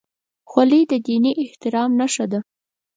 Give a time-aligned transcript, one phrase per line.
[0.49, 2.39] خولۍ د دیني احترام نښه ده.